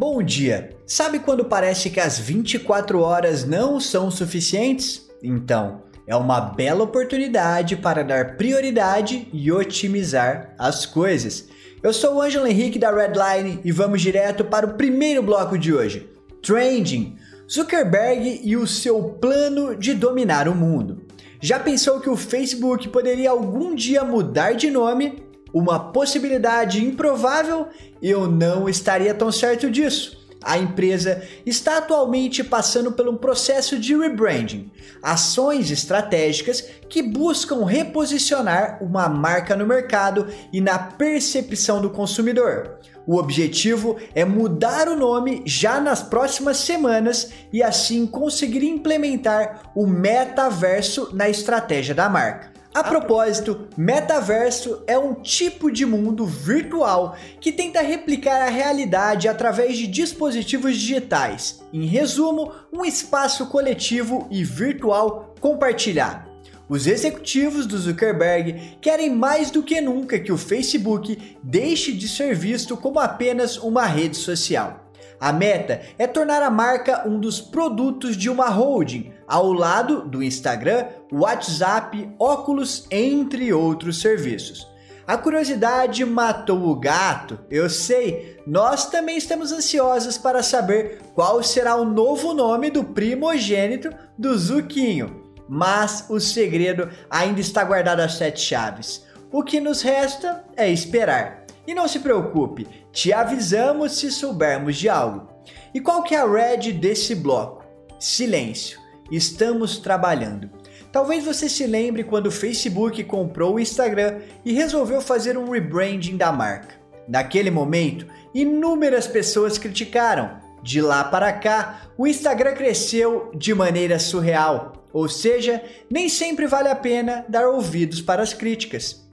[0.00, 0.76] Bom dia!
[0.86, 5.10] Sabe quando parece que as 24 horas não são suficientes?
[5.20, 11.48] Então, é uma bela oportunidade para dar prioridade e otimizar as coisas.
[11.82, 15.74] Eu sou o Ângelo Henrique da Redline e vamos direto para o primeiro bloco de
[15.74, 16.08] hoje:
[16.42, 17.16] Trending.
[17.50, 21.02] Zuckerberg e o seu plano de dominar o mundo.
[21.40, 25.27] Já pensou que o Facebook poderia algum dia mudar de nome?
[25.52, 27.68] Uma possibilidade improvável?
[28.02, 30.18] Eu não estaria tão certo disso.
[30.42, 34.70] A empresa está atualmente passando por um processo de rebranding,
[35.02, 42.78] ações estratégicas que buscam reposicionar uma marca no mercado e na percepção do consumidor.
[43.04, 49.86] O objetivo é mudar o nome já nas próximas semanas e assim conseguir implementar o
[49.86, 52.57] metaverso na estratégia da marca.
[52.78, 59.76] A propósito, metaverso é um tipo de mundo virtual que tenta replicar a realidade através
[59.76, 61.60] de dispositivos digitais.
[61.72, 66.30] Em resumo, um espaço coletivo e virtual compartilhado.
[66.68, 72.32] Os executivos do Zuckerberg querem mais do que nunca que o Facebook deixe de ser
[72.32, 74.87] visto como apenas uma rede social.
[75.20, 80.22] A meta é tornar a marca um dos produtos de uma holding, ao lado do
[80.22, 84.66] Instagram, WhatsApp, Oculus, entre outros serviços.
[85.06, 88.36] A curiosidade matou o gato, eu sei.
[88.46, 95.28] Nós também estamos ansiosos para saber qual será o novo nome do primogênito do Zuquinho
[95.48, 99.04] mas o segredo ainda está guardado às sete chaves.
[99.32, 101.46] O que nos resta é esperar.
[101.68, 105.28] E não se preocupe, te avisamos se soubermos de algo.
[105.74, 107.62] E qual que é a red desse bloco?
[108.00, 108.80] Silêncio.
[109.12, 110.48] Estamos trabalhando.
[110.90, 116.16] Talvez você se lembre quando o Facebook comprou o Instagram e resolveu fazer um rebranding
[116.16, 116.76] da marca.
[117.06, 120.38] Naquele momento, inúmeras pessoas criticaram.
[120.62, 124.86] De lá para cá, o Instagram cresceu de maneira surreal.
[124.90, 129.06] Ou seja, nem sempre vale a pena dar ouvidos para as críticas.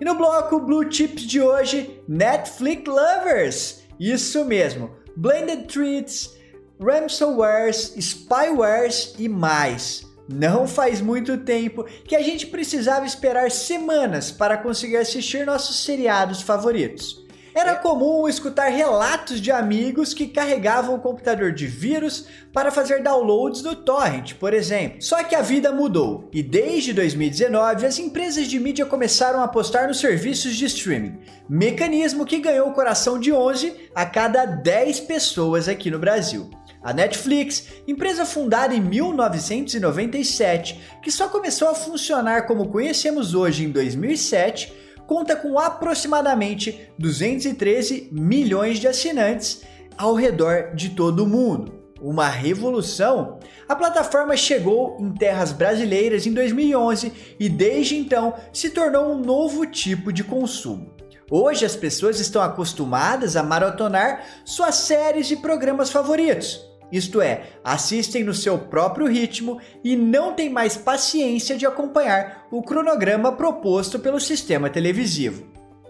[0.00, 3.82] E no bloco Blue Chips de hoje, Netflix Lovers.
[3.98, 6.34] Isso mesmo, Blended Treats,
[6.80, 10.06] ransomwares, spywares e mais.
[10.26, 16.40] Não faz muito tempo que a gente precisava esperar semanas para conseguir assistir nossos seriados
[16.40, 17.26] favoritos.
[17.60, 23.60] Era comum escutar relatos de amigos que carregavam o computador de vírus para fazer downloads
[23.60, 25.02] do torrent, por exemplo.
[25.02, 29.86] Só que a vida mudou e desde 2019 as empresas de mídia começaram a apostar
[29.86, 31.18] nos serviços de streaming,
[31.50, 36.48] mecanismo que ganhou o coração de 11 a cada 10 pessoas aqui no Brasil.
[36.82, 43.70] A Netflix, empresa fundada em 1997, que só começou a funcionar como conhecemos hoje em
[43.70, 44.79] 2007,
[45.10, 49.62] conta com aproximadamente 213 milhões de assinantes
[49.98, 51.82] ao redor de todo o mundo.
[52.00, 53.40] Uma revolução?
[53.68, 59.66] A plataforma chegou em terras brasileiras em 2011 e desde então se tornou um novo
[59.66, 60.94] tipo de consumo.
[61.28, 68.24] Hoje as pessoas estão acostumadas a maratonar suas séries e programas favoritos isto é, assistem
[68.24, 74.20] no seu próprio ritmo e não têm mais paciência de acompanhar o cronograma proposto pelo
[74.20, 75.44] sistema televisivo.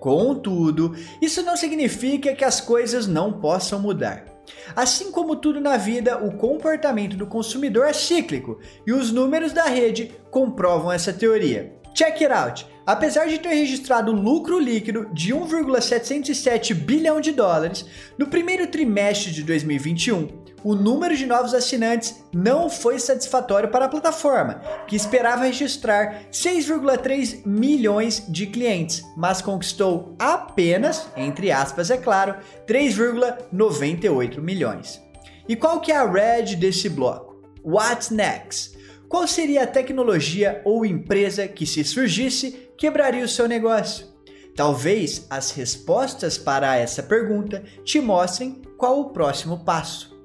[0.00, 4.24] Contudo, isso não significa que as coisas não possam mudar.
[4.74, 9.64] Assim como tudo na vida, o comportamento do consumidor é cíclico e os números da
[9.64, 11.74] rede comprovam essa teoria.
[11.94, 12.66] Check it out!
[12.84, 17.84] Apesar de ter registrado lucro líquido de 1,707 bilhão de dólares
[18.16, 20.28] no primeiro trimestre de 2021,
[20.66, 27.46] o número de novos assinantes não foi satisfatório para a plataforma, que esperava registrar 6,3
[27.46, 32.34] milhões de clientes, mas conquistou apenas, entre aspas, é claro,
[32.66, 35.00] 3,98 milhões.
[35.48, 37.40] E qual que é a red desse bloco?
[37.64, 38.76] What's next?
[39.08, 44.04] Qual seria a tecnologia ou empresa que, se surgisse, quebraria o seu negócio?
[44.56, 50.15] Talvez as respostas para essa pergunta te mostrem qual o próximo passo.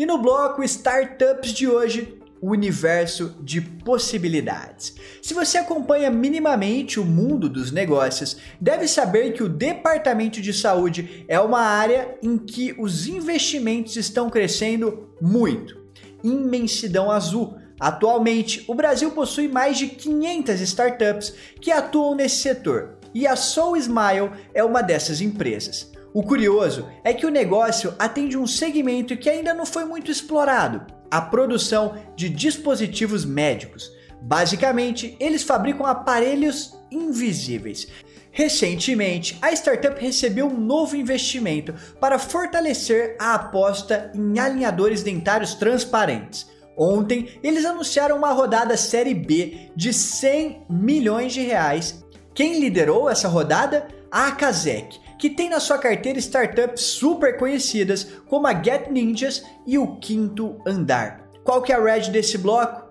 [0.00, 4.94] E no bloco Startups de hoje, o universo de possibilidades.
[5.20, 11.26] Se você acompanha minimamente o mundo dos negócios, deve saber que o departamento de saúde
[11.28, 15.78] é uma área em que os investimentos estão crescendo muito.
[16.24, 17.58] Imensidão azul.
[17.78, 23.76] Atualmente, o Brasil possui mais de 500 startups que atuam nesse setor, e a Soul
[23.76, 25.92] Smile é uma dessas empresas.
[26.12, 30.84] O curioso é que o negócio atende um segmento que ainda não foi muito explorado:
[31.10, 33.92] a produção de dispositivos médicos.
[34.22, 37.88] Basicamente, eles fabricam aparelhos invisíveis.
[38.32, 46.46] Recentemente, a startup recebeu um novo investimento para fortalecer a aposta em alinhadores dentários transparentes.
[46.76, 52.04] Ontem, eles anunciaram uma rodada Série B de 100 milhões de reais.
[52.34, 53.88] Quem liderou essa rodada?
[54.10, 59.76] A Akazek, que tem na sua carteira startups super conhecidas como a Get Ninjas e
[59.76, 61.28] o Quinto Andar.
[61.44, 62.88] Qual que é a red desse bloco?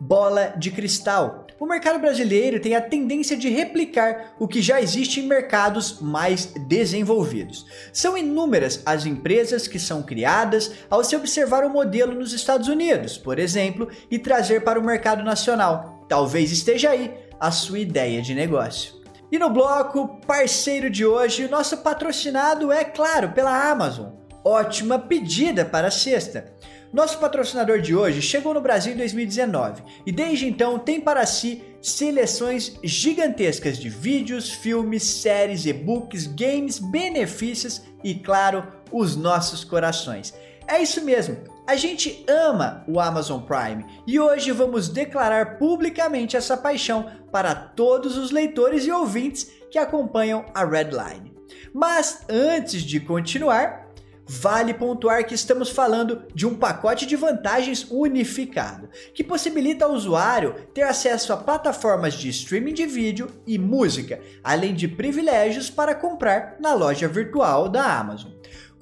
[0.00, 1.44] Bola de cristal.
[1.58, 6.46] O mercado brasileiro tem a tendência de replicar o que já existe em mercados mais
[6.68, 7.66] desenvolvidos.
[7.92, 13.18] São inúmeras as empresas que são criadas ao se observar o modelo nos Estados Unidos,
[13.18, 16.04] por exemplo, e trazer para o mercado nacional.
[16.08, 19.01] Talvez esteja aí a sua ideia de negócio.
[19.32, 24.10] E no bloco parceiro de hoje, o nosso patrocinado é, claro, pela Amazon.
[24.44, 26.52] Ótima pedida para a sexta.
[26.92, 31.64] Nosso patrocinador de hoje chegou no Brasil em 2019 e desde então tem para si
[31.80, 40.34] seleções gigantescas de vídeos, filmes, séries, e-books, games, benefícios e, claro, os nossos corações.
[40.68, 46.56] É isso mesmo, a gente ama o Amazon Prime e hoje vamos declarar publicamente essa
[46.56, 51.32] paixão para todos os leitores e ouvintes que acompanham a Redline.
[51.72, 53.88] Mas antes de continuar,
[54.26, 60.54] vale pontuar que estamos falando de um pacote de vantagens unificado, que possibilita ao usuário
[60.74, 66.56] ter acesso a plataformas de streaming de vídeo e música, além de privilégios para comprar
[66.60, 68.32] na loja virtual da Amazon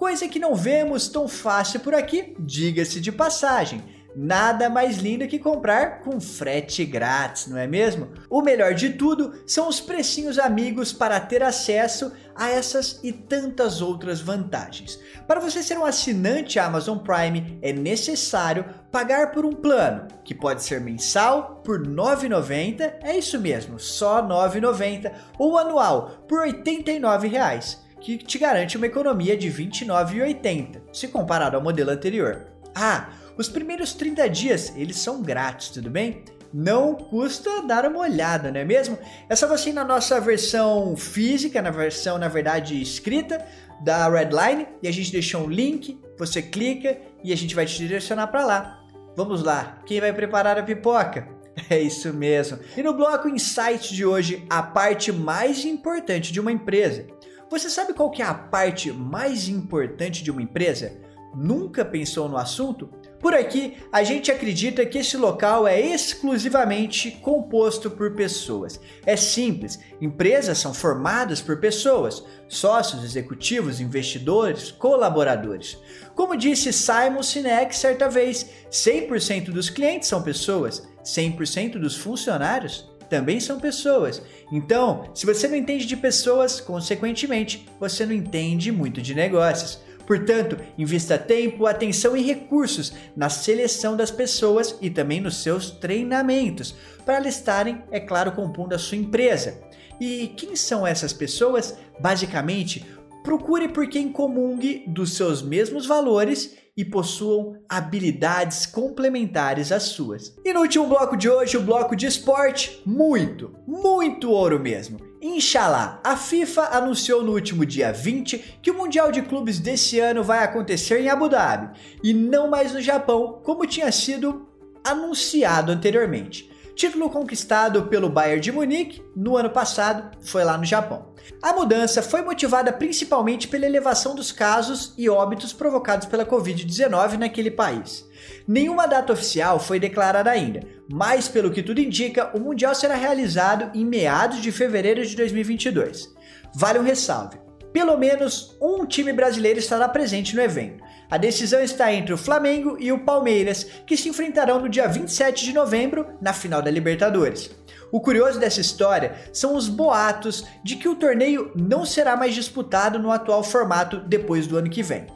[0.01, 3.85] coisa que não vemos tão fácil por aqui, diga-se de passagem.
[4.17, 8.09] Nada mais lindo que comprar com frete grátis, não é mesmo?
[8.31, 13.83] O melhor de tudo são os precinhos amigos para ter acesso a essas e tantas
[13.83, 14.99] outras vantagens.
[15.29, 20.63] Para você ser um assinante Amazon Prime, é necessário pagar por um plano, que pode
[20.63, 27.29] ser mensal por R$ 9,90, é isso mesmo, só R$ 9,90, ou anual por 89
[27.29, 32.47] reais que te garante uma economia de R$ 29,80, se comparado ao modelo anterior.
[32.75, 36.25] Ah, os primeiros 30 dias eles são grátis, tudo bem?
[36.53, 38.99] Não custa dar uma olhada, não é mesmo?
[39.29, 43.45] É só você ir na nossa versão física, na versão, na verdade, escrita
[43.83, 47.79] da Redline, e a gente deixou um link, você clica e a gente vai te
[47.79, 48.85] direcionar para lá.
[49.17, 51.29] Vamos lá, quem vai preparar a pipoca?
[51.69, 52.59] É isso mesmo.
[52.77, 57.07] E no bloco Insight de hoje, a parte mais importante de uma empresa
[57.51, 60.93] você sabe qual que é a parte mais importante de uma empresa?
[61.35, 62.89] Nunca pensou no assunto?
[63.19, 68.81] Por aqui, a gente acredita que esse local é exclusivamente composto por pessoas.
[69.05, 75.77] É simples, empresas são formadas por pessoas, sócios, executivos, investidores, colaboradores.
[76.15, 83.41] Como disse Simon Sinek certa vez, 100% dos clientes são pessoas, 100% dos funcionários também
[83.41, 84.23] são pessoas.
[84.51, 89.81] Então, se você não entende de pessoas, consequentemente, você não entende muito de negócios.
[90.07, 96.75] Portanto, invista tempo, atenção e recursos na seleção das pessoas e também nos seus treinamentos,
[97.05, 99.61] para elas estarem, é claro, compondo a sua empresa.
[100.01, 101.77] E quem são essas pessoas?
[102.01, 102.85] Basicamente,
[103.23, 110.35] procure por quem comungue dos seus mesmos valores e possuam habilidades complementares às suas.
[110.43, 114.99] E no último bloco de hoje, o bloco de esporte, muito, muito ouro mesmo.
[115.21, 120.25] Inshallah, a FIFA anunciou no último dia 20 que o Mundial de Clubes desse ano
[120.25, 124.49] vai acontecer em Abu Dhabi e não mais no Japão, como tinha sido
[124.83, 126.51] anunciado anteriormente.
[126.81, 131.13] Título conquistado pelo Bayern de Munique no ano passado, foi lá no Japão.
[131.43, 137.51] A mudança foi motivada principalmente pela elevação dos casos e óbitos provocados pela Covid-19 naquele
[137.51, 138.09] país.
[138.49, 143.71] Nenhuma data oficial foi declarada ainda, mas pelo que tudo indica, o Mundial será realizado
[143.79, 146.15] em meados de fevereiro de 2022.
[146.55, 147.39] Vale um ressalve:
[147.75, 150.83] pelo menos um time brasileiro estará presente no evento.
[151.11, 155.45] A decisão está entre o Flamengo e o Palmeiras, que se enfrentarão no dia 27
[155.45, 157.51] de novembro na final da Libertadores.
[157.91, 162.97] O curioso dessa história são os boatos de que o torneio não será mais disputado
[162.97, 165.09] no atual formato depois do ano que vem.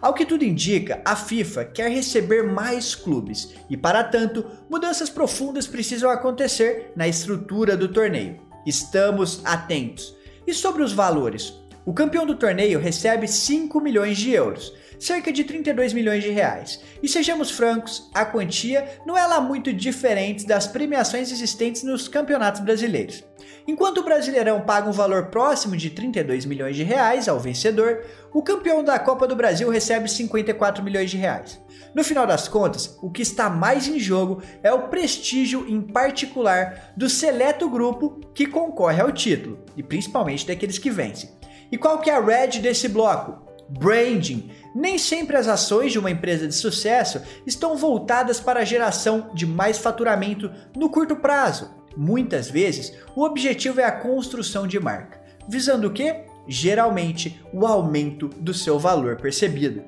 [0.00, 5.66] Ao que tudo indica, a FIFA quer receber mais clubes e, para tanto, mudanças profundas
[5.66, 8.40] precisam acontecer na estrutura do torneio.
[8.64, 10.14] Estamos atentos.
[10.46, 11.59] E sobre os valores?
[11.86, 16.80] O campeão do torneio recebe 5 milhões de euros, cerca de 32 milhões de reais.
[17.02, 22.60] E sejamos francos, a quantia não é lá muito diferente das premiações existentes nos campeonatos
[22.60, 23.24] brasileiros.
[23.66, 28.42] Enquanto o Brasileirão paga um valor próximo de 32 milhões de reais ao vencedor, o
[28.42, 31.60] campeão da Copa do Brasil recebe 54 milhões de reais.
[31.94, 36.92] No final das contas, o que está mais em jogo é o prestígio em particular
[36.96, 41.30] do seleto grupo que concorre ao título, e principalmente daqueles que vencem.
[41.70, 43.50] E qual que é a red desse bloco?
[43.68, 44.50] Branding.
[44.74, 49.46] Nem sempre as ações de uma empresa de sucesso estão voltadas para a geração de
[49.46, 51.70] mais faturamento no curto prazo.
[51.96, 56.24] Muitas vezes, o objetivo é a construção de marca, visando o quê?
[56.46, 59.84] Geralmente, o aumento do seu valor percebido.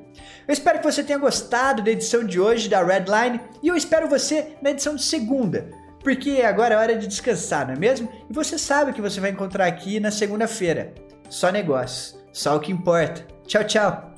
[0.47, 4.09] Eu espero que você tenha gostado da edição de hoje da Redline e eu espero
[4.09, 5.71] você na edição de segunda,
[6.01, 8.09] porque agora é hora de descansar, não é mesmo?
[8.29, 10.93] E você sabe o que você vai encontrar aqui na segunda-feira.
[11.33, 13.27] Só negócios, só o que importa.
[13.47, 14.12] Tchau, tchau!